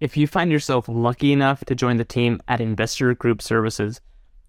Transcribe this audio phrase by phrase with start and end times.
[0.00, 4.00] If you find yourself lucky enough to join the team at Investor Group Services,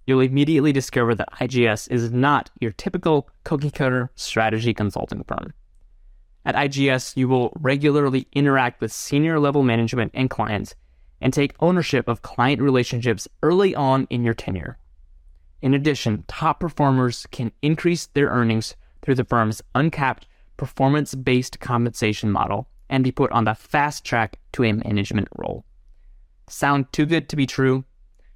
[0.07, 5.53] you'll immediately discover that IGS is not your typical cookie cutter strategy consulting firm.
[6.45, 10.73] At IGS, you will regularly interact with senior level management and clients
[11.21, 14.77] and take ownership of client relationships early on in your tenure.
[15.61, 20.25] In addition, top performers can increase their earnings through the firm's uncapped
[20.57, 25.65] performance based compensation model and be put on the fast track to a management role.
[26.47, 27.85] Sound too good to be true?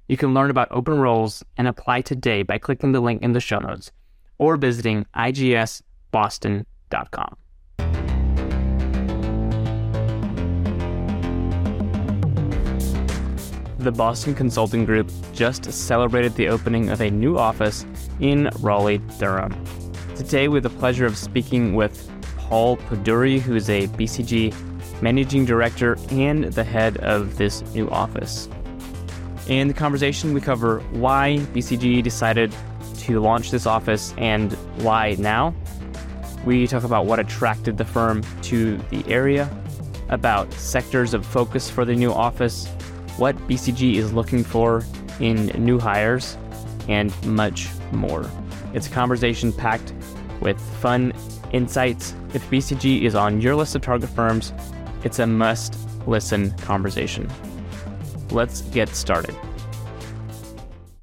[0.08, 3.40] You can learn about open roles and apply today by clicking the link in the
[3.40, 3.92] show notes
[4.38, 7.36] or visiting igsboston.com.
[13.78, 17.86] The Boston Consulting Group just celebrated the opening of a new office
[18.18, 19.64] in Raleigh, Durham.
[20.16, 22.10] Today, we have the pleasure of speaking with
[22.50, 24.52] Paul Poduri, who is a BCG
[25.00, 28.48] managing director and the head of this new office.
[29.46, 32.52] In the conversation, we cover why BCG decided
[32.98, 35.54] to launch this office and why now.
[36.44, 39.48] We talk about what attracted the firm to the area,
[40.08, 42.66] about sectors of focus for the new office,
[43.16, 44.84] what BCG is looking for
[45.20, 46.36] in new hires,
[46.88, 48.28] and much more.
[48.74, 49.92] It's a conversation packed
[50.40, 51.12] with fun
[51.52, 52.12] insights.
[52.32, 54.52] If BCG is on your list of target firms,
[55.04, 57.28] it's a must listen conversation.
[58.30, 59.36] Let's get started.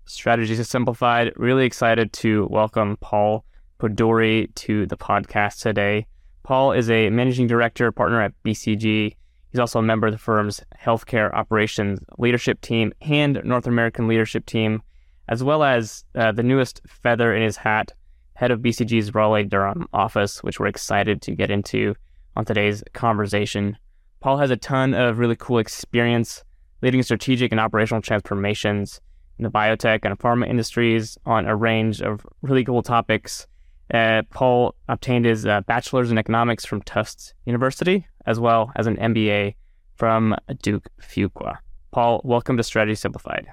[0.06, 1.34] Strategies Simplified.
[1.36, 3.45] Really excited to welcome Paul
[3.80, 6.08] Poduri to the podcast today.
[6.44, 9.16] Paul is a managing director partner at BCG
[9.58, 14.45] He's also a member of the firm's healthcare operations leadership team and North American leadership
[14.45, 14.81] team,
[15.30, 17.94] as well as uh, the newest feather in his hat,
[18.38, 21.96] head of BCG's Raleigh Durham office, which we're excited to get into
[22.36, 23.76] on today's conversation.
[24.20, 26.44] Paul has a ton of really cool experience
[26.84, 29.02] leading strategic and operational transformations
[29.40, 33.47] in the biotech and pharma industries on a range of really cool topics.
[33.92, 38.97] Uh, Paul obtained his uh, bachelor's in economics from Tufts University, as well as an
[38.97, 39.56] MBA
[39.96, 41.58] from Duke Fuqua.
[41.90, 43.47] Paul, welcome to Strategy Simplified.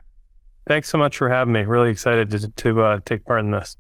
[0.66, 1.62] Thanks so much for having me.
[1.62, 3.78] Really excited to, to uh, take part in this.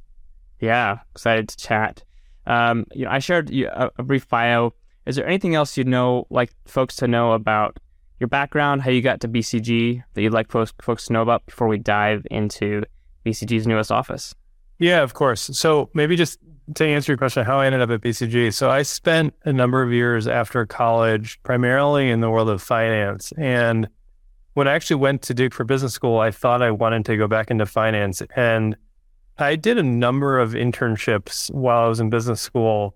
[0.64, 2.02] Yeah, excited to chat.
[2.46, 4.72] Um, you know, I shared a, a brief bio.
[5.06, 7.78] Is there anything else you'd know, like folks to know about
[8.18, 11.44] your background, how you got to BCG that you'd like folks, folks to know about
[11.44, 12.82] before we dive into
[13.26, 14.34] BCG's newest office?
[14.78, 15.50] Yeah, of course.
[15.52, 16.38] So maybe just
[16.76, 18.54] to answer your question, how I ended up at BCG.
[18.54, 23.32] So I spent a number of years after college, primarily in the world of finance.
[23.36, 23.88] And
[24.54, 27.28] when I actually went to Duke for business school, I thought I wanted to go
[27.28, 28.22] back into finance.
[28.34, 28.76] And
[29.38, 32.94] I did a number of internships while I was in business school,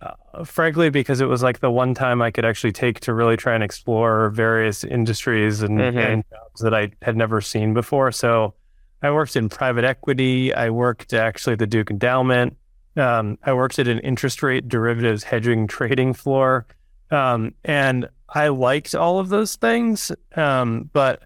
[0.00, 3.36] uh, frankly, because it was like the one time I could actually take to really
[3.36, 5.98] try and explore various industries and, mm-hmm.
[5.98, 8.12] and jobs that I had never seen before.
[8.12, 8.54] So
[9.02, 10.54] I worked in private equity.
[10.54, 12.56] I worked actually at the Duke Endowment.
[12.96, 16.66] Um, I worked at an interest rate derivatives hedging trading floor.
[17.10, 20.10] Um, and I liked all of those things.
[20.34, 21.24] Um, but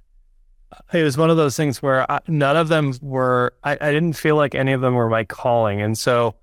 [0.92, 4.14] it was one of those things where I, none of them were, I, I, didn't
[4.14, 5.80] feel like any of them were my calling.
[5.80, 6.34] And so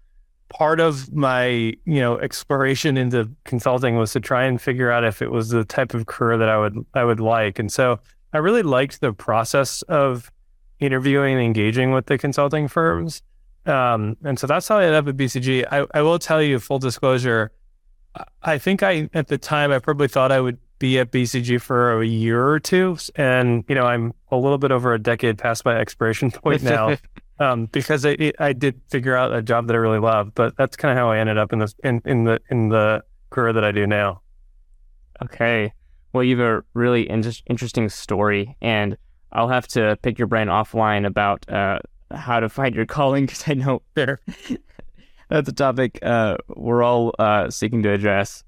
[0.49, 5.21] part of my, you know, exploration into consulting was to try and figure out if
[5.21, 7.59] it was the type of career that I would, I would like.
[7.59, 7.99] And so
[8.33, 10.31] I really liked the process of
[10.79, 13.21] interviewing and engaging with the consulting firms.
[13.65, 15.65] Um, and so that's how I ended up at BCG.
[15.71, 17.51] I, I will tell you, full disclosure,
[18.43, 22.01] I think I, at the time, I probably thought I would be at BCG for
[22.01, 22.97] a year or two.
[23.15, 26.97] And, you know, I'm a little bit over a decade past my expiration point now.
[27.39, 30.75] um, because I, I did figure out a job that I really love, but that's
[30.75, 33.63] kind of how I ended up in this, in, in the, in the career that
[33.63, 34.21] I do now.
[35.23, 35.73] Okay.
[36.13, 38.97] Well, you have a really in- interesting story and
[39.31, 41.79] I'll have to pick your brain offline about, uh,
[42.11, 44.19] how to find your calling because I know there
[45.29, 48.43] that's a topic uh, we're all uh, seeking to address.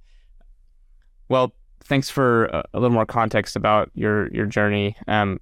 [1.29, 1.53] Well,
[1.87, 4.95] thanks for a, a, little more context about your your journey.
[5.07, 5.39] Um,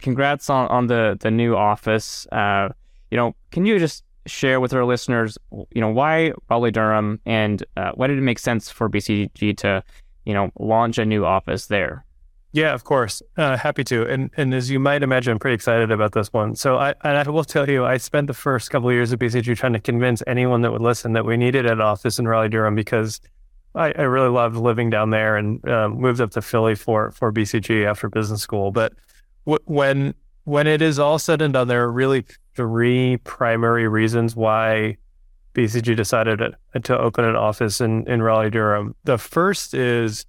[0.00, 2.26] congrats on, on the the new office.
[2.32, 2.70] Uh,
[3.10, 7.64] you know, can you just share with our listeners, you know, why Raleigh Durham and
[7.76, 9.82] uh, why did it make sense for BCG to,
[10.24, 12.04] you know, launch a new office there?
[12.52, 13.22] Yeah, of course.
[13.36, 14.06] Uh, happy to.
[14.06, 16.56] And and as you might imagine, I'm pretty excited about this one.
[16.56, 19.20] So I and I will tell you, I spent the first couple of years at
[19.20, 22.48] BCG trying to convince anyone that would listen that we needed an office in Raleigh
[22.48, 23.20] Durham because
[23.74, 27.32] I, I really loved living down there and um, moved up to Philly for for
[27.32, 28.70] BCG after business school.
[28.70, 28.92] But
[29.46, 30.14] w- when
[30.44, 32.24] when it is all said and done, there are really
[32.54, 34.96] three primary reasons why
[35.54, 38.94] BCG decided to, to open an office in in Raleigh Durham.
[39.04, 40.26] The first is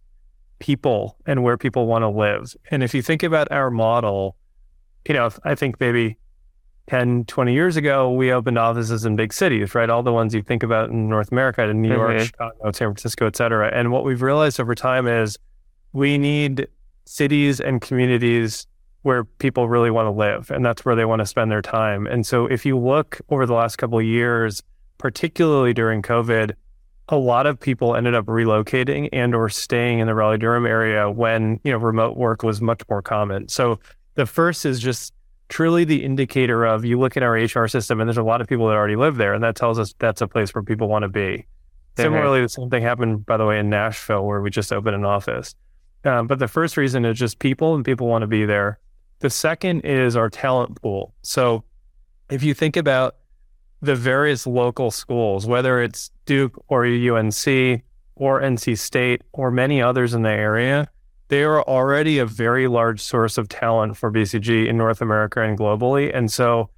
[0.59, 2.53] people and where people want to live.
[2.69, 4.35] And if you think about our model,
[5.07, 6.17] you know, I think maybe
[6.91, 9.89] 10, 20 years ago, we opened offices in big cities, right?
[9.89, 11.97] All the ones you think about in North America, in New mm-hmm.
[11.97, 13.71] York, Chicago, San Francisco, et cetera.
[13.73, 15.37] And what we've realized over time is
[15.93, 16.67] we need
[17.05, 18.67] cities and communities
[19.03, 22.07] where people really want to live and that's where they want to spend their time.
[22.07, 24.61] And so if you look over the last couple of years,
[24.97, 26.51] particularly during COVID,
[27.07, 31.09] a lot of people ended up relocating and or staying in the Raleigh Durham area
[31.09, 33.47] when, you know, remote work was much more common.
[33.47, 33.79] So
[34.15, 35.13] the first is just
[35.51, 38.47] truly the indicator of you look at our HR system and there's a lot of
[38.47, 41.03] people that already live there and that tells us that's a place where people want
[41.03, 41.45] to be.
[41.97, 45.03] Similarly, the same thing happened, by the way, in Nashville where we just opened an
[45.03, 45.53] office.
[46.05, 48.79] Um, but the first reason is just people and people want to be there.
[49.19, 51.13] The second is our talent pool.
[51.21, 51.65] So
[52.29, 53.17] if you think about
[53.81, 57.83] the various local schools, whether it's Duke or UNC
[58.15, 60.89] or NC State or many others in the area,
[61.31, 65.57] they are already a very large source of talent for BCG in North America and
[65.57, 66.13] globally.
[66.13, 66.69] And so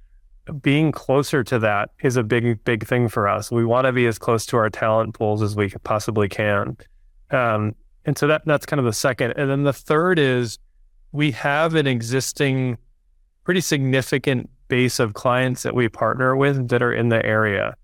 [0.62, 3.50] being closer to that is a big, big thing for us.
[3.50, 6.76] We want to be as close to our talent pools as we possibly can.
[7.32, 7.74] Um,
[8.04, 9.32] and so that that's kind of the second.
[9.32, 10.60] And then the third is
[11.10, 12.78] we have an existing
[13.42, 17.74] pretty significant base of clients that we partner with that are in the area.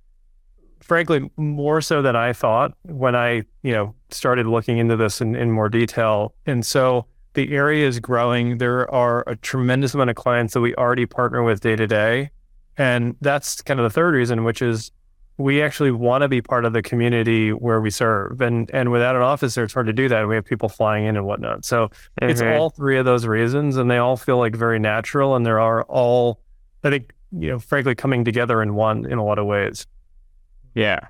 [0.81, 5.37] Frankly, more so than I thought when I, you know, started looking into this in,
[5.37, 6.35] in more detail.
[6.47, 8.59] And so the area is growing.
[8.59, 12.31] There are a tremendous amount of clients that we already partner with day to day.
[12.77, 14.91] And that's kind of the third reason, which is
[15.37, 18.41] we actually want to be part of the community where we serve.
[18.41, 20.29] And and without an office there, it's hard to do that.
[20.29, 21.65] We have people flying in and whatnot.
[21.65, 22.29] So mm-hmm.
[22.29, 25.37] it's all three of those reasons, and they all feel like very natural.
[25.37, 26.41] And there are all,
[26.85, 29.87] I think, you know, frankly, coming together in one in a lot of ways.
[30.75, 31.01] Yeah,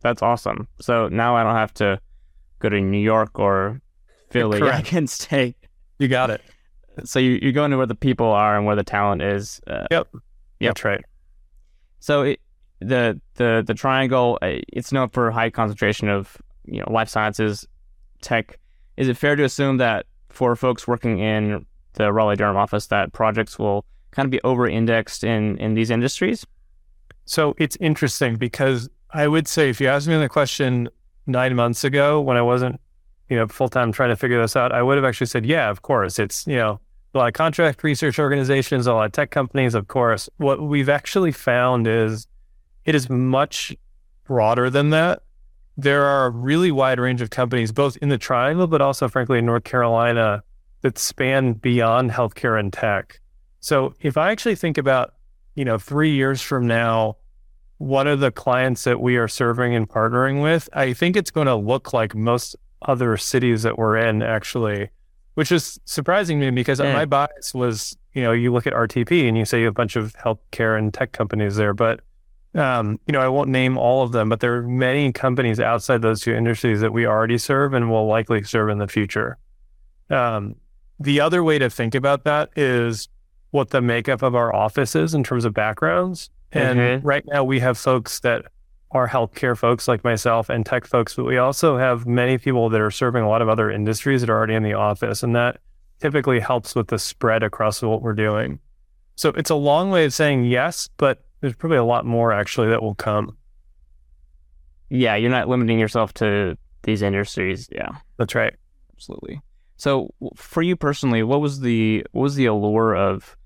[0.00, 0.68] that's awesome.
[0.80, 2.00] So now I don't have to
[2.58, 3.80] go to New York or
[4.30, 4.60] Philly.
[4.60, 4.76] Correct.
[4.78, 5.54] I can stay.
[5.98, 6.40] You got it.
[7.04, 9.60] So you you go into where the people are and where the talent is.
[9.66, 10.08] Uh, yep.
[10.60, 10.74] Yep.
[10.74, 11.04] That's right.
[12.00, 12.40] So it,
[12.80, 17.66] the the the triangle uh, it's known for high concentration of you know life sciences
[18.20, 18.58] tech
[18.96, 21.64] is it fair to assume that for folks working in
[21.94, 25.90] the Raleigh Durham office that projects will kind of be over indexed in in these
[25.90, 26.46] industries
[27.24, 30.88] so it's interesting because I would say if you asked me the question
[31.26, 32.80] 9 months ago when I wasn't
[33.28, 35.70] you know full time trying to figure this out I would have actually said yeah
[35.70, 36.80] of course it's you know
[37.14, 40.88] a lot of contract research organizations a lot of tech companies of course what we've
[40.88, 42.26] actually found is
[42.84, 43.76] it is much
[44.24, 45.22] broader than that.
[45.76, 49.38] There are a really wide range of companies, both in the Triangle, but also, frankly,
[49.38, 50.42] in North Carolina,
[50.82, 53.20] that span beyond healthcare and tech.
[53.60, 55.14] So, if I actually think about,
[55.54, 57.16] you know, three years from now,
[57.82, 60.68] what are the clients that we are serving and partnering with?
[60.72, 64.88] I think it's going to look like most other cities that we're in, actually,
[65.34, 66.92] which is surprising to me because yeah.
[66.92, 69.74] my bias was, you know, you look at RTP and you say you have a
[69.74, 72.02] bunch of healthcare and tech companies there, but
[72.54, 76.02] um, you know, I won't name all of them, but there are many companies outside
[76.02, 79.38] those two industries that we already serve and will likely serve in the future.
[80.08, 80.54] Um,
[81.00, 83.08] the other way to think about that is
[83.50, 86.30] what the makeup of our office is in terms of backgrounds.
[86.52, 87.06] And mm-hmm.
[87.06, 88.44] right now we have folks that
[88.90, 92.80] are healthcare folks like myself and tech folks, but we also have many people that
[92.80, 95.22] are serving a lot of other industries that are already in the office.
[95.22, 95.58] And that
[96.00, 98.58] typically helps with the spread across what we're doing.
[99.14, 102.68] So it's a long way of saying yes, but there's probably a lot more actually
[102.68, 103.36] that will come.
[104.90, 107.68] Yeah, you're not limiting yourself to these industries.
[107.72, 108.54] Yeah, that's right.
[108.94, 109.40] Absolutely.
[109.76, 113.36] So, for you personally, what was the what was the allure of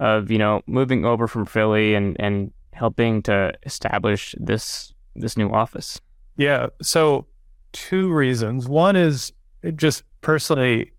[0.00, 5.50] of you know moving over from Philly and and helping to establish this this new
[5.50, 6.00] office?
[6.36, 6.68] Yeah.
[6.80, 7.26] So,
[7.72, 8.68] two reasons.
[8.68, 9.32] One is
[9.74, 10.92] just personally,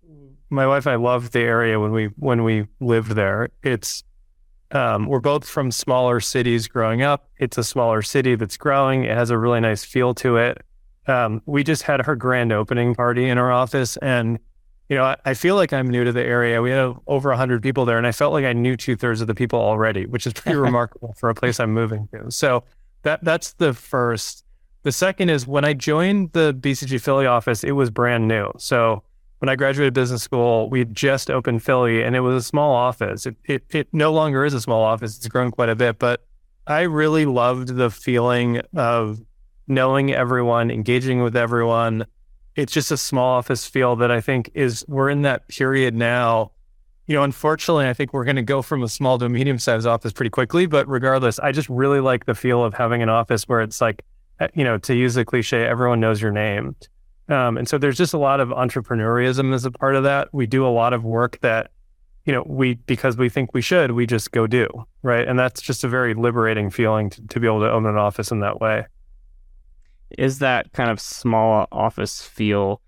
[0.50, 3.48] my wife and I loved the area when we when we lived there.
[3.62, 4.04] It's
[4.72, 7.28] um, we're both from smaller cities growing up.
[7.38, 9.04] It's a smaller city that's growing.
[9.04, 10.62] It has a really nice feel to it.
[11.06, 14.38] Um, we just had our grand opening party in our office, and
[14.90, 16.60] you know, I, I feel like I'm new to the area.
[16.60, 19.28] We had over hundred people there, and I felt like I knew two thirds of
[19.28, 22.30] the people already, which is pretty remarkable for a place I'm moving to.
[22.30, 22.64] So
[23.02, 24.44] that that's the first.
[24.82, 28.50] The second is when I joined the BCG Philly office, it was brand new.
[28.58, 29.04] So
[29.38, 33.26] when I graduated business school, we just opened Philly and it was a small office.
[33.26, 35.16] It, it, it no longer is a small office.
[35.18, 36.24] It's grown quite a bit, but
[36.66, 39.20] I really loved the feeling of
[39.66, 42.06] knowing everyone, engaging with everyone.
[42.60, 46.52] It's just a small office feel that I think is we're in that period now.
[47.06, 49.58] You know, unfortunately, I think we're going to go from a small to a medium
[49.58, 50.66] sized office pretty quickly.
[50.66, 54.04] But regardless, I just really like the feel of having an office where it's like,
[54.54, 56.76] you know, to use the cliche, everyone knows your name.
[57.28, 60.28] Um, and so there's just a lot of entrepreneurism as a part of that.
[60.32, 61.70] We do a lot of work that,
[62.24, 64.68] you know, we because we think we should, we just go do
[65.02, 67.96] right, and that's just a very liberating feeling to, to be able to own an
[67.96, 68.84] office in that way.
[70.18, 72.80] Is that kind of small office feel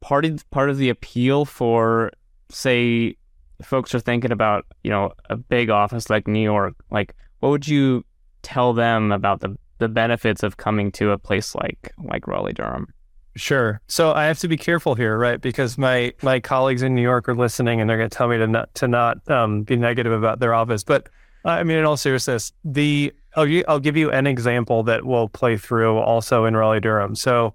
[0.00, 2.10] part of part of the appeal for,
[2.50, 3.16] say,
[3.62, 6.74] folks are thinking about, you know, a big office like New York?
[6.90, 8.04] Like, what would you
[8.42, 12.92] tell them about the the benefits of coming to a place like like Raleigh Durham?
[13.36, 13.80] Sure.
[13.86, 15.40] So I have to be careful here, right?
[15.40, 18.38] Because my my colleagues in New York are listening, and they're going to tell me
[18.38, 20.82] to not to not um, be negative about their office.
[20.82, 21.08] But
[21.44, 25.28] I mean, in all seriousness, the Oh, I'll, I'll give you an example that will
[25.28, 27.14] play through also in Raleigh Durham.
[27.14, 27.54] So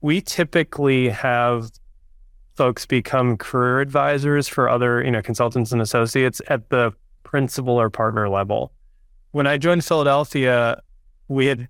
[0.00, 1.70] we typically have
[2.54, 7.90] folks become career advisors for other you know consultants and associates at the principal or
[7.90, 8.72] partner level.
[9.32, 10.80] When I joined Philadelphia,
[11.28, 11.68] we had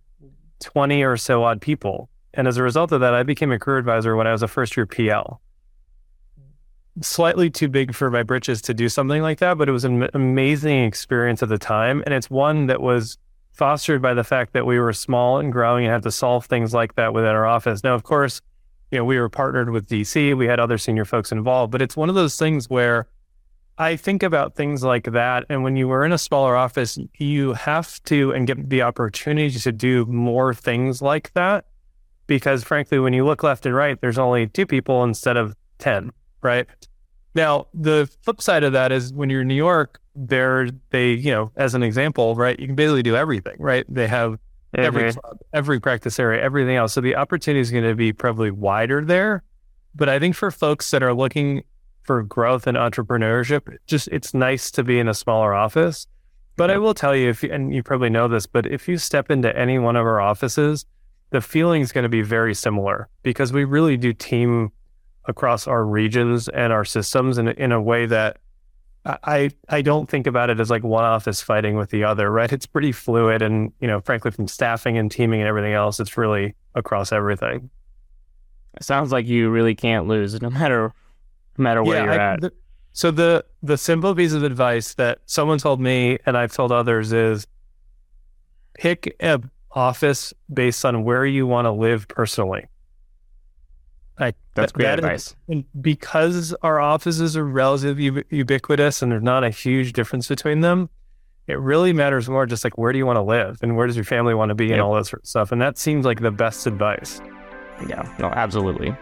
[0.60, 3.78] 20 or so odd people and as a result of that, I became a career
[3.78, 5.40] advisor when I was a first year PL.
[7.00, 10.08] Slightly too big for my britches to do something like that, but it was an
[10.14, 12.02] amazing experience at the time.
[12.04, 13.18] And it's one that was
[13.58, 16.72] fostered by the fact that we were small and growing and had to solve things
[16.72, 17.82] like that within our office.
[17.82, 18.40] Now, of course,
[18.90, 21.96] you know, we were partnered with DC, we had other senior folks involved, but it's
[21.96, 23.08] one of those things where
[23.76, 25.44] I think about things like that.
[25.50, 29.58] And when you were in a smaller office, you have to and get the opportunity
[29.58, 31.66] to do more things like that
[32.28, 36.12] because frankly, when you look left and right, there's only two people instead of 10,
[36.42, 36.66] right?
[37.34, 41.30] Now, the flip side of that is when you're in New York, there they, you
[41.30, 43.84] know, as an example, right, you can basically do everything, right?
[43.88, 44.38] They have
[44.74, 45.20] every mm-hmm.
[45.20, 46.92] club, every practice area, everything else.
[46.92, 49.42] So the opportunity is going to be probably wider there.
[49.94, 51.62] But I think for folks that are looking
[52.02, 56.06] for growth and entrepreneurship, just it's nice to be in a smaller office.
[56.56, 56.82] But I mm-hmm.
[56.82, 59.78] will tell you, if and you probably know this, but if you step into any
[59.78, 60.84] one of our offices,
[61.30, 64.72] the feeling is going to be very similar because we really do team
[65.26, 68.38] across our regions and our systems in, in a way that
[69.08, 72.52] I I don't think about it as like one office fighting with the other, right?
[72.52, 76.16] It's pretty fluid, and you know, frankly, from staffing and teaming and everything else, it's
[76.16, 77.70] really across everything.
[78.76, 80.92] It sounds like you really can't lose, no matter
[81.56, 82.40] no matter where yeah, you're I, at.
[82.42, 82.52] The,
[82.92, 87.12] so the the simple piece of advice that someone told me, and I've told others,
[87.12, 87.46] is
[88.74, 89.40] pick a
[89.72, 92.66] office based on where you want to live personally.
[94.18, 95.36] I, That's great that advice.
[95.48, 100.90] Is, because our offices are relatively ubiquitous and there's not a huge difference between them,
[101.46, 103.96] it really matters more just like where do you want to live and where does
[103.96, 104.74] your family want to be yep.
[104.74, 105.52] and all that sort of stuff.
[105.52, 107.20] And that seems like the best advice.
[107.88, 108.94] Yeah, no, absolutely.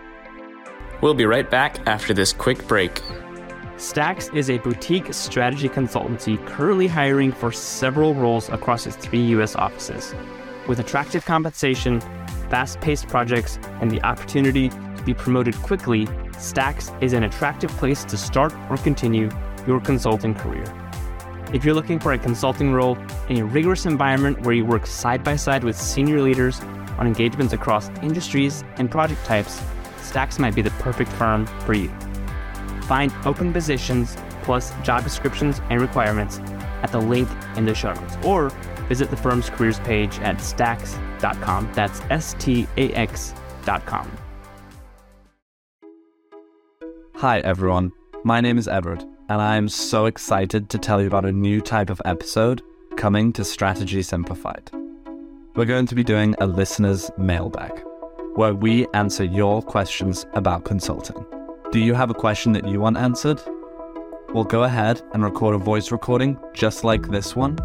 [1.00, 3.02] We'll be right back after this quick break.
[3.76, 9.54] Stax is a boutique strategy consultancy currently hiring for several roles across its three U.S.
[9.54, 10.14] offices.
[10.66, 12.00] With attractive compensation,
[12.48, 18.04] fast paced projects, and the opportunity to be promoted quickly, Stax is an attractive place
[18.04, 19.30] to start or continue
[19.66, 20.64] your consulting career.
[21.54, 22.98] If you're looking for a consulting role
[23.28, 26.60] in a rigorous environment where you work side by side with senior leaders
[26.98, 29.62] on engagements across industries and project types,
[29.98, 31.88] Stax might be the perfect firm for you.
[32.82, 36.40] Find open positions plus job descriptions and requirements
[36.82, 38.50] at the link in the show notes or
[38.88, 41.70] visit the firm's careers page at stax.com.
[41.74, 44.25] That's S T A X.com.
[47.18, 47.92] Hi, everyone.
[48.24, 51.60] My name is Edward, and I am so excited to tell you about a new
[51.60, 52.62] type of episode
[52.96, 54.70] coming to Strategy Simplified.
[55.54, 57.72] We're going to be doing a listener's mailbag,
[58.34, 61.24] where we answer your questions about consulting.
[61.72, 63.40] Do you have a question that you want answered?
[64.34, 67.58] We'll go ahead and record a voice recording just like this one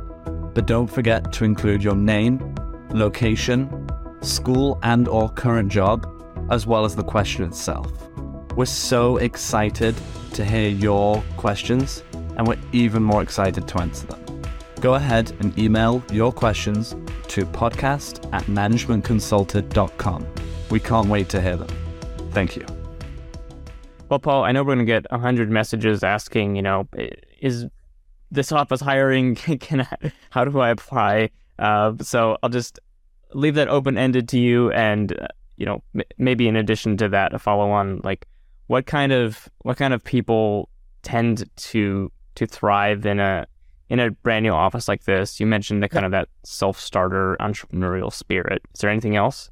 [0.54, 2.56] but don't forget to include your name,
[2.90, 3.88] location,
[4.22, 6.08] school and or current job,
[6.52, 8.11] as well as the question itself.
[8.56, 9.96] We're so excited
[10.34, 14.42] to hear your questions and we're even more excited to answer them.
[14.82, 16.96] Go ahead and email your questions
[17.30, 20.28] to podcast at managementconsulted.com.
[20.70, 21.70] We can't wait to hear them.
[22.32, 22.66] Thank you.
[24.10, 26.88] Well, Paul, I know we're going to get 100 messages asking, you know,
[27.40, 27.68] is
[28.32, 31.30] this office hiring can I, how do I apply?
[31.58, 32.80] Uh, so I'll just
[33.34, 35.28] leave that open ended to you, and uh,
[35.58, 38.26] you know m- maybe in addition to that, a follow on like
[38.72, 40.70] what kind of what kind of people
[41.04, 43.46] tend to to thrive in a
[43.90, 45.42] in a brand new office like this.
[45.42, 48.62] You mentioned the kind of that self starter entrepreneurial spirit.
[48.74, 49.52] Is there anything else?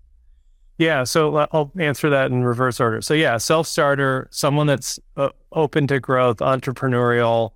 [0.78, 3.02] Yeah, so I'll answer that in reverse order.
[3.02, 7.52] So yeah, self starter, someone that's uh, open to growth, entrepreneurial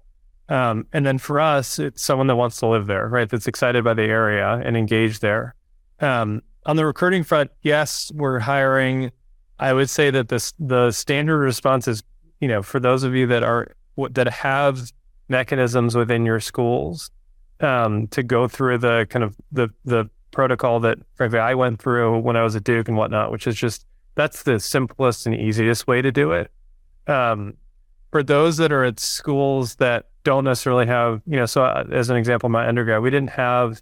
[0.50, 3.30] um, and then for us, it's someone that wants to live there, right?
[3.30, 5.56] That's excited by the area and engaged there.
[6.02, 9.14] Um, on the recruiting front, yes, we're hiring
[9.60, 12.04] I would say that this the standard response is,
[12.40, 13.76] you know, for those of you that are
[14.12, 14.92] that have
[15.30, 17.12] mechanisms within your schools
[17.60, 22.20] um, to go through the kind of the the protocol that frankly I went through
[22.20, 25.88] when I was at Duke and whatnot, which is just that's the simplest and easiest
[25.88, 26.52] way to do it.
[27.08, 27.56] Um,
[28.12, 32.10] for those that are at schools that don't necessarily have, you know, so uh, as
[32.10, 33.82] an example, my undergrad, we didn't have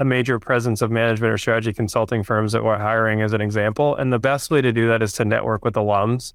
[0.00, 3.94] a major presence of management or strategy consulting firms that were hiring as an example.
[3.94, 6.32] And the best way to do that is to network with alums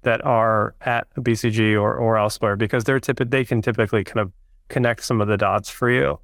[0.00, 4.32] that are at BCG or, or elsewhere because they're they can typically kind of
[4.68, 6.18] connect some of the dots for you.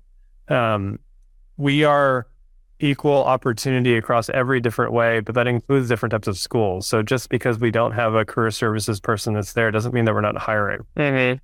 [0.48, 0.98] Um,
[1.58, 2.26] we are
[2.80, 6.86] equal opportunity across every different way, but that includes different types of schools.
[6.86, 10.14] So just because we don't have a career services person that's there doesn't mean that
[10.14, 10.86] we're not hiring.
[10.96, 11.38] Mm-hmm.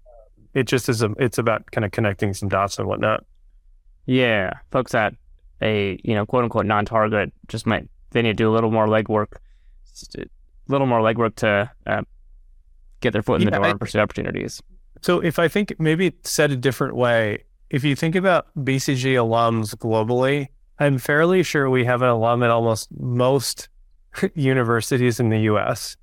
[0.59, 1.03] It just is.
[1.03, 3.25] A, it's about kind of connecting some dots and whatnot.
[4.07, 5.15] Yeah, folks at
[5.65, 8.87] a you know quote unquote non-target just might they need to do a little more
[8.87, 9.39] legwork,
[10.17, 10.25] a
[10.69, 12.03] little more legwork to uh,
[13.01, 14.63] get their foot in yeah, the door I, and pursue opportunities.
[15.03, 19.75] So if I think maybe said a different way, if you think about BCG alums
[19.75, 23.69] globally, I'm fairly sure we have an alum at almost most
[24.35, 25.97] universities in the US,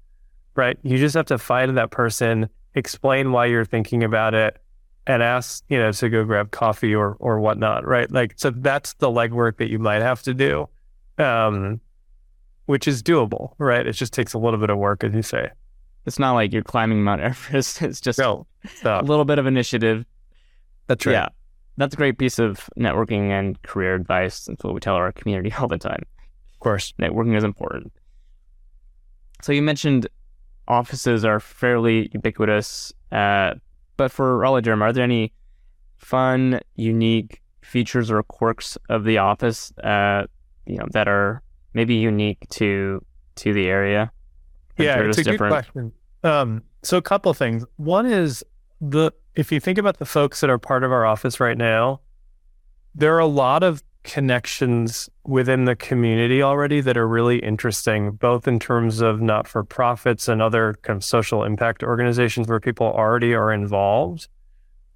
[0.55, 0.77] right?
[0.83, 4.60] You just have to find that person, explain why you're thinking about it,
[5.07, 8.09] and ask, you know, to go grab coffee or or whatnot, right?
[8.11, 10.69] Like, so that's the legwork that you might have to do,
[11.17, 11.81] um,
[12.65, 13.85] which is doable, right?
[13.85, 15.49] It just takes a little bit of work, as you say.
[16.05, 17.81] It's not like you're climbing Mount Everest.
[17.81, 18.47] It's just no,
[18.83, 20.05] a little bit of initiative.
[20.87, 21.13] That's right.
[21.13, 21.29] Yeah
[21.77, 24.45] that's a great piece of networking and career advice.
[24.45, 26.05] That's what we tell our community all the time.
[26.53, 27.91] Of course, networking is important.
[29.41, 30.07] So you mentioned
[30.67, 33.55] offices are fairly ubiquitous, uh,
[34.01, 35.31] but for Raleigh Durham, are there any
[35.97, 40.23] fun, unique features or quirks of the office, uh,
[40.65, 41.43] you know, that are
[41.75, 43.05] maybe unique to
[43.35, 44.11] to the area?
[44.79, 45.39] Yeah, it's a different?
[45.39, 45.91] good question.
[46.23, 47.63] Um, so a couple things.
[47.75, 48.43] One is
[48.79, 52.01] the if you think about the folks that are part of our office right now,
[52.95, 58.47] there are a lot of connections within the community already that are really interesting, both
[58.47, 62.87] in terms of not for profits and other kind of social impact organizations where people
[62.87, 64.27] already are involved.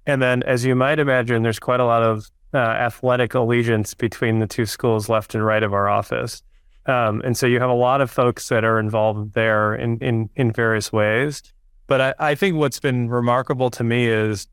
[0.06, 4.38] And then, as you might imagine, there's quite a lot of uh, athletic allegiance between
[4.38, 6.42] the two schools left and right of our office.
[6.86, 10.30] Um, and so you have a lot of folks that are involved there in, in,
[10.36, 11.42] in various ways.
[11.88, 14.46] But I, I think what's been remarkable to me is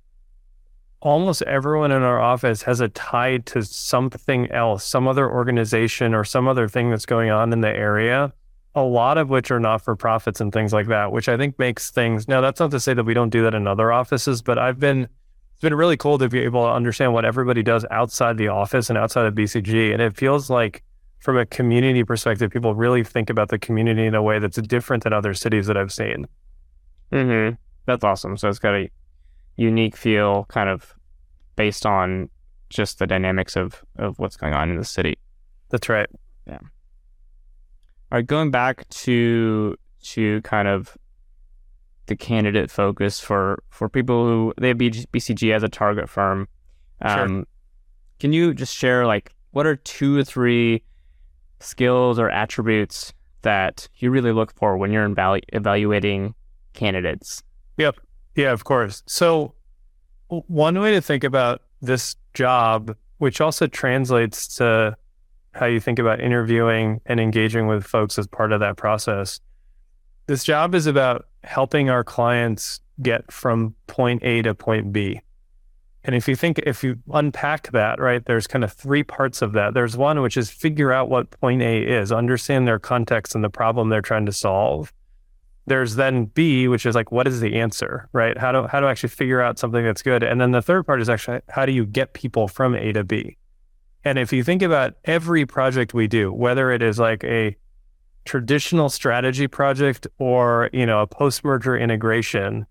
[1.03, 6.23] almost everyone in our office has a tie to something else, some other organization or
[6.23, 8.31] some other thing that's going on in the area.
[8.73, 11.59] A lot of which are not for profits and things like that, which I think
[11.59, 12.27] makes things.
[12.27, 14.79] Now, that's not to say that we don't do that in other offices, but I've
[14.79, 15.03] been,
[15.51, 18.89] it's been really cool to be able to understand what everybody does outside the office
[18.89, 19.91] and outside of BCG.
[19.91, 20.83] And it feels like,
[21.19, 25.03] from a community perspective, people really think about the community in a way that's different
[25.03, 26.27] than other cities that I've seen.
[27.11, 27.55] Mm-hmm.
[27.85, 28.37] That's awesome.
[28.37, 28.89] So it's got a
[29.55, 30.93] unique feel, kind of
[31.55, 32.29] based on
[32.69, 35.17] just the dynamics of of what's going on in the city.
[35.69, 36.09] That's right.
[36.47, 36.59] Yeah.
[36.61, 40.97] All right, going back to to kind of
[42.07, 46.47] the candidate focus for for people who they have BCG as a target firm.
[47.01, 47.45] Um, sure.
[48.19, 50.83] Can you just share like what are two or three
[51.63, 56.33] skills or attributes that you really look for when you're evalu- evaluating
[56.73, 57.43] candidates.
[57.77, 57.97] Yep.
[58.35, 59.03] Yeah, of course.
[59.05, 59.53] So,
[60.27, 64.97] one way to think about this job, which also translates to
[65.51, 69.39] how you think about interviewing and engaging with folks as part of that process,
[70.25, 75.21] this job is about helping our clients get from point A to point B.
[76.05, 79.53] And if you think, if you unpack that, right, there's kind of three parts of
[79.53, 79.73] that.
[79.73, 83.49] There's one, which is figure out what point A is, understand their context and the
[83.49, 84.91] problem they're trying to solve
[85.65, 88.37] there's then B, which is like, what is the answer, right?
[88.37, 90.23] How do how do I actually figure out something that's good?
[90.23, 93.03] And then the third part is actually how do you get people from A to
[93.03, 93.37] B?
[94.03, 97.55] And if you think about every project we do, whether it is like a
[98.25, 102.65] traditional strategy project or you know a post merger integration,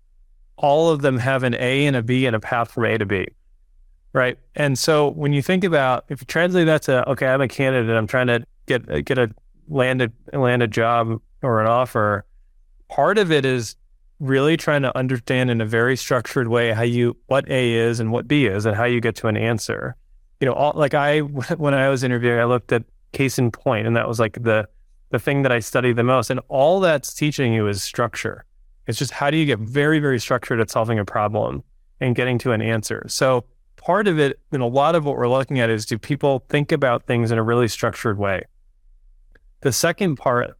[0.57, 3.05] all of them have an A and a B and a path from A to
[3.07, 3.27] B,
[4.13, 4.37] right?
[4.55, 7.95] And so when you think about if you translate that to okay, I'm a candidate,
[7.95, 9.31] I'm trying to get get a
[9.67, 12.25] land a land a job or an offer
[12.93, 13.75] part of it is
[14.19, 18.11] really trying to understand in a very structured way how you what A is and
[18.11, 19.95] what B is and how you get to an answer.
[20.39, 21.19] You know, all, like I
[21.57, 24.67] when I was interviewing, I looked at case in point, and that was like the
[25.09, 26.29] the thing that I studied the most.
[26.29, 28.45] And all that's teaching you is structure.
[28.85, 31.63] It's just how do you get very very structured at solving a problem
[31.99, 33.05] and getting to an answer.
[33.07, 36.45] So part of it, and a lot of what we're looking at is do people
[36.49, 38.43] think about things in a really structured way.
[39.61, 40.57] The second part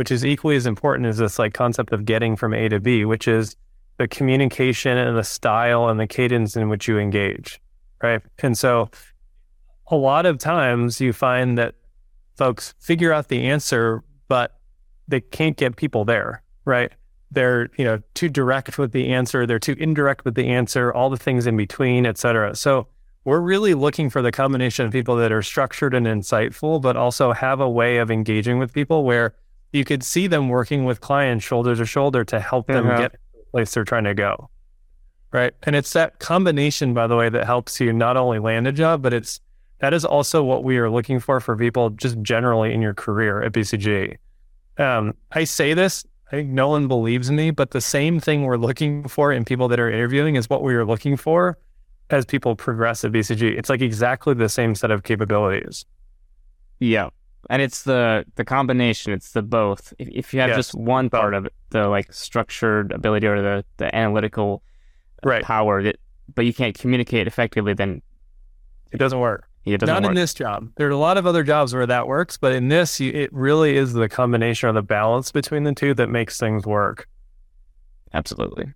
[0.00, 3.04] which is equally as important as this like concept of getting from A to B,
[3.04, 3.54] which is
[3.98, 7.60] the communication and the style and the cadence in which you engage.
[8.02, 8.22] Right.
[8.38, 8.88] And so
[9.88, 11.74] a lot of times you find that
[12.34, 14.58] folks figure out the answer, but
[15.06, 16.42] they can't get people there.
[16.64, 16.92] Right.
[17.30, 19.46] They're, you know, too direct with the answer.
[19.46, 22.56] They're too indirect with the answer, all the things in between, et cetera.
[22.56, 22.86] So
[23.26, 27.34] we're really looking for the combination of people that are structured and insightful, but also
[27.34, 29.34] have a way of engaging with people where
[29.72, 33.02] you could see them working with clients shoulder to shoulder to help them mm-hmm.
[33.02, 34.50] get to the place they're trying to go.
[35.32, 35.54] Right.
[35.62, 39.00] And it's that combination, by the way, that helps you not only land a job,
[39.02, 39.40] but it's
[39.78, 43.42] that is also what we are looking for for people just generally in your career
[43.42, 44.16] at BCG.
[44.76, 48.56] Um, I say this, I think no one believes me, but the same thing we're
[48.56, 51.58] looking for in people that are interviewing is what we are looking for
[52.10, 53.56] as people progress at BCG.
[53.56, 55.84] It's like exactly the same set of capabilities.
[56.78, 57.10] Yeah.
[57.48, 59.94] And it's the the combination, it's the both.
[59.98, 61.20] If, if you have yes, just one both.
[61.20, 64.62] part of it, the like structured ability or the, the analytical
[65.24, 65.42] right.
[65.42, 65.96] power that
[66.34, 68.02] but you can't communicate effectively, then
[68.92, 69.48] it doesn't work.
[69.64, 70.10] It doesn't Not work.
[70.10, 70.70] in this job.
[70.76, 73.32] There are a lot of other jobs where that works, but in this, you, it
[73.32, 77.08] really is the combination or the balance between the two that makes things work.
[78.14, 78.72] Absolutely.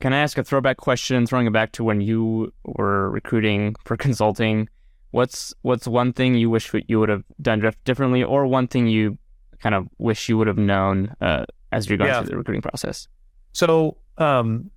[0.00, 3.96] Can I ask a throwback question, throwing it back to when you were recruiting for
[3.98, 4.68] consulting?
[5.12, 9.18] What's what's one thing you wish you would have done differently, or one thing you
[9.60, 12.20] kind of wish you would have known uh, as you're going yeah.
[12.20, 13.08] through the recruiting process?
[13.52, 14.70] So um,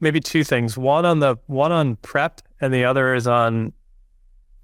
[0.00, 0.76] maybe two things.
[0.76, 3.72] One on the one on prep, and the other is on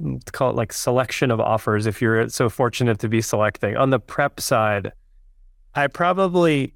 [0.00, 1.87] let's call it like selection of offers.
[1.87, 4.92] If you're so fortunate to be selecting on the prep side,
[5.74, 6.74] I probably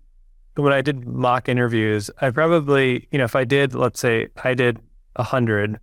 [0.57, 4.55] when I did mock interviews, I probably, you know, if I did, let's say I
[4.55, 4.79] did
[5.17, 5.81] a hundred,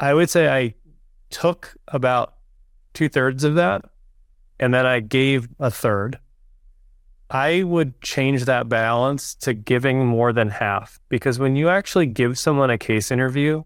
[0.00, 0.74] I would say I
[1.30, 2.34] took about
[2.92, 3.84] two thirds of that
[4.60, 6.18] and then I gave a third.
[7.30, 12.38] I would change that balance to giving more than half because when you actually give
[12.38, 13.64] someone a case interview,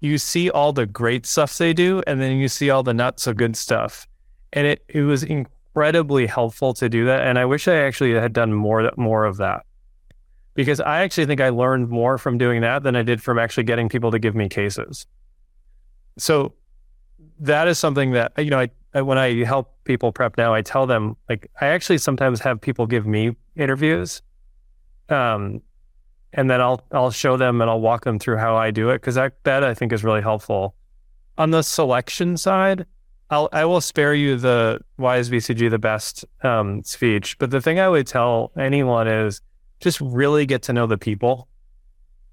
[0.00, 3.18] you see all the great stuff they do and then you see all the not
[3.18, 4.06] so good stuff.
[4.52, 7.26] And it, it was incredibly helpful to do that.
[7.26, 9.64] And I wish I actually had done more more of that.
[10.54, 13.64] Because I actually think I learned more from doing that than I did from actually
[13.64, 15.06] getting people to give me cases.
[16.18, 16.52] So
[17.42, 20.62] that is something that you know I, I when I help people prep now, I
[20.62, 24.22] tell them like I actually sometimes have people give me interviews.
[25.08, 25.60] Um
[26.32, 28.94] and then I'll I'll show them and I'll walk them through how I do it
[28.94, 30.74] because that that I think is really helpful.
[31.36, 32.86] On the selection side,
[33.30, 37.60] I'll I will spare you the why is BCG the best um, speech, but the
[37.60, 39.40] thing I would tell anyone is
[39.80, 41.48] just really get to know the people,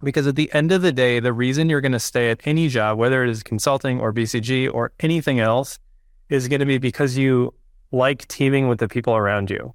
[0.04, 2.68] because at the end of the day, the reason you're going to stay at any
[2.68, 5.78] job, whether it is consulting or BCG or anything else,
[6.30, 7.54] is going to be because you
[7.92, 9.74] like teaming with the people around you.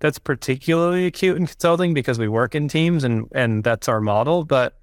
[0.00, 4.44] That's particularly acute in consulting because we work in teams and and that's our model,
[4.44, 4.78] but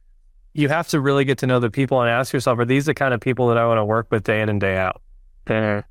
[0.54, 2.94] you have to really get to know the people and ask yourself, are these the
[2.94, 5.02] kind of people that I want to work with day in and day out?
[5.46, 5.88] Mm-hmm.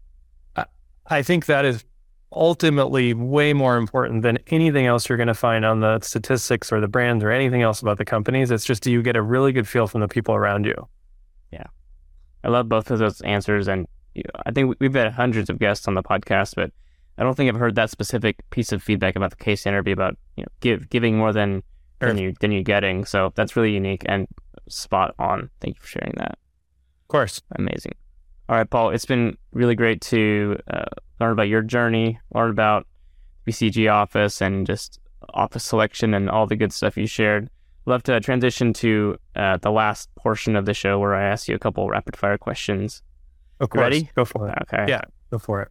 [0.61, 0.65] I,
[1.07, 1.85] I think that is
[2.33, 6.81] ultimately way more important than anything else you're going to find on the statistics or
[6.81, 8.51] the brands or anything else about the companies.
[8.51, 10.89] It's just do you get a really good feel from the people around you?
[11.53, 11.67] Yeah.
[12.45, 13.69] I love both of those answers.
[13.69, 16.73] And you know, I think we've had hundreds of guests on the podcast, but
[17.19, 20.17] I don't think I've heard that specific piece of feedback about the case interview about
[20.37, 21.63] you know give, giving more than
[22.01, 22.09] sure.
[22.09, 23.05] than you than you getting.
[23.05, 24.27] So that's really unique and
[24.69, 25.51] spot on.
[25.61, 26.33] Thank you for sharing that.
[26.33, 27.95] Of course, amazing.
[28.49, 30.85] All right, Paul, it's been really great to uh,
[31.21, 32.87] learn about your journey, learn about
[33.47, 35.01] BCG office and just
[35.35, 37.51] office selection and all the good stuff you shared.
[37.87, 41.55] Love to transition to uh, the last portion of the show where I ask you
[41.55, 43.03] a couple rapid fire questions.
[43.61, 43.83] Of course.
[43.83, 44.11] Ready?
[44.15, 44.59] Go for it.
[44.63, 44.87] Okay.
[44.89, 45.69] Yeah, go for it.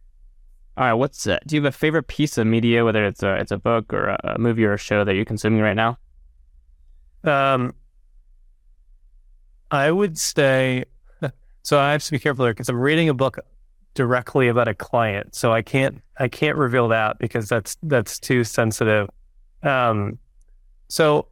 [0.76, 0.94] All right.
[0.94, 3.58] What's uh, do you have a favorite piece of media, whether it's a it's a
[3.58, 5.98] book or a, a movie or a show that you're consuming right now?
[7.24, 7.74] Um,
[9.70, 10.84] I would say
[11.66, 13.40] so I have to be careful there because I'm reading a book
[13.94, 18.44] directly about a client, so I can't I can't reveal that because that's that's too
[18.44, 19.08] sensitive.
[19.64, 20.20] Um,
[20.86, 21.26] so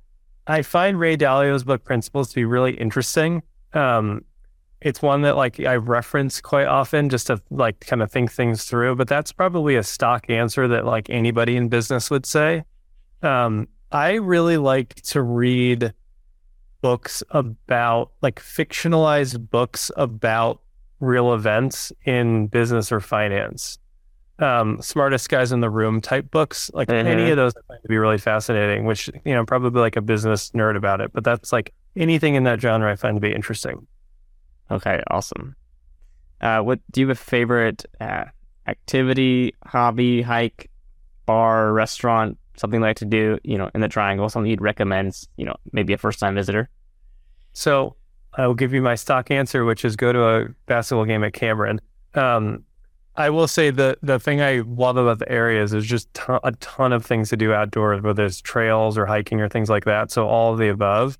[0.48, 3.44] I find Ray Dalio's book Principles to be really interesting.
[3.74, 4.24] Um,
[4.80, 8.64] it's one that like I reference quite often just to like kind of think things
[8.64, 12.64] through, but that's probably a stock answer that like anybody in business would say.
[13.22, 15.94] Um, I really like to read
[16.84, 20.60] books about like fictionalized books about
[21.00, 23.78] real events in business or finance.
[24.38, 27.06] Um, smartest guys in the room type books, like mm-hmm.
[27.06, 30.02] any of those I find to be really fascinating, which, you know, probably like a
[30.02, 33.34] business nerd about it, but that's like anything in that genre I find to be
[33.34, 33.86] interesting.
[34.70, 35.56] Okay, awesome.
[36.42, 38.24] Uh, what do you have a favorite uh,
[38.66, 40.68] activity, hobby, hike,
[41.24, 45.44] bar, restaurant, something like to do, you know, in the triangle, something you'd recommend, you
[45.44, 46.68] know, maybe a first time visitor?
[47.52, 47.96] So
[48.34, 51.32] I will give you my stock answer, which is go to a basketball game at
[51.32, 51.80] Cameron.
[52.14, 52.64] Um,
[53.16, 56.40] I will say the the thing I love about the area is there's just ton,
[56.42, 59.84] a ton of things to do outdoors, whether it's trails or hiking or things like
[59.84, 60.10] that.
[60.10, 61.18] So all of the above.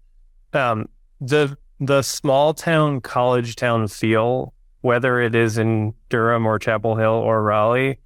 [0.52, 0.88] Um,
[1.20, 7.12] the the small town college town feel, whether it is in Durham or Chapel Hill
[7.12, 7.98] or Raleigh,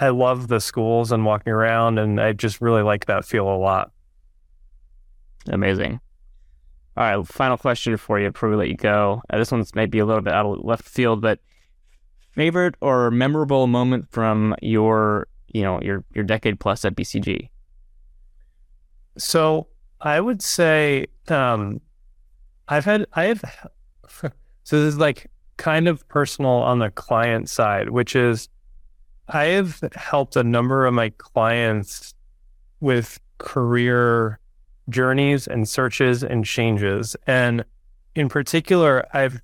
[0.00, 3.56] I love the schools and walking around, and I just really like that feel a
[3.56, 3.92] lot.
[5.48, 6.00] Amazing.
[6.96, 9.22] All right, final question for you before we let you go.
[9.28, 11.38] Uh, this one's maybe a little bit out of left field, but
[12.32, 17.50] favorite or memorable moment from your, you know, your your decade plus at BCG.
[19.18, 19.66] So
[20.00, 21.80] I would say um,
[22.68, 23.44] I've had I have
[24.08, 24.30] so
[24.64, 28.48] this is like kind of personal on the client side, which is
[29.32, 32.14] I have helped a number of my clients
[32.80, 34.38] with career
[34.88, 37.16] journeys and searches and changes.
[37.26, 37.64] And
[38.14, 39.40] in particular, I've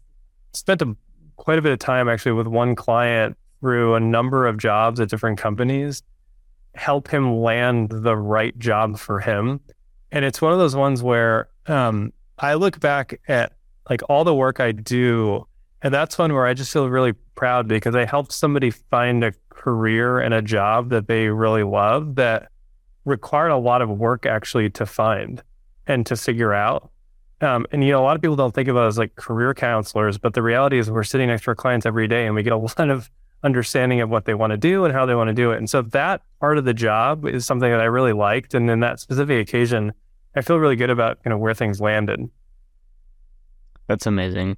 [0.52, 0.96] spent a,
[1.36, 5.08] quite a bit of time actually with one client through a number of jobs at
[5.08, 6.02] different companies,
[6.74, 9.60] help him land the right job for him.
[10.10, 13.52] And it's one of those ones where um, I look back at
[13.88, 15.46] like all the work I do,
[15.86, 19.32] and that's one where I just feel really proud because I helped somebody find a
[19.50, 22.50] career and a job that they really love that
[23.04, 25.44] required a lot of work actually to find
[25.86, 26.90] and to figure out.
[27.40, 30.18] Um, and you know, a lot of people don't think of us like career counselors,
[30.18, 32.52] but the reality is we're sitting next to our clients every day and we get
[32.52, 33.08] a lot of
[33.44, 35.58] understanding of what they want to do and how they want to do it.
[35.58, 38.54] And so that part of the job is something that I really liked.
[38.54, 39.92] And in that specific occasion,
[40.34, 42.28] I feel really good about you know where things landed.
[43.86, 44.56] That's amazing.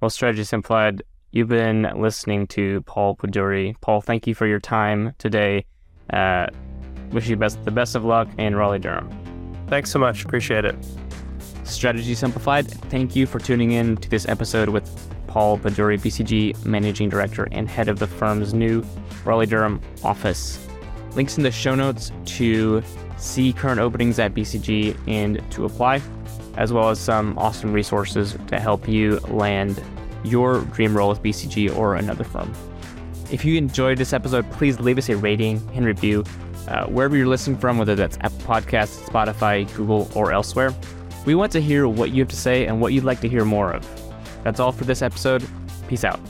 [0.00, 3.74] Well, Strategy Simplified, you've been listening to Paul Poduri.
[3.80, 5.66] Paul, thank you for your time today.
[6.12, 6.46] Uh,
[7.10, 9.10] wish you best the best of luck in Raleigh Durham.
[9.66, 10.24] Thanks so much.
[10.24, 10.76] Appreciate it.
[11.64, 14.88] Strategy Simplified, thank you for tuning in to this episode with
[15.26, 18.84] Paul Poduri, BCG Managing Director and Head of the firm's new
[19.24, 20.64] Raleigh Durham office.
[21.16, 22.84] Links in the show notes to
[23.16, 26.00] see current openings at BCG and to apply,
[26.58, 29.82] as well as some awesome resources to help you land
[30.24, 32.52] your dream role with BCG or another firm.
[33.30, 36.24] If you enjoyed this episode, please leave us a rating and review
[36.66, 40.74] uh, wherever you're listening from, whether that's Apple Podcasts, Spotify, Google, or elsewhere.
[41.24, 43.44] We want to hear what you have to say and what you'd like to hear
[43.44, 43.86] more of.
[44.42, 45.46] That's all for this episode.
[45.88, 46.20] Peace out.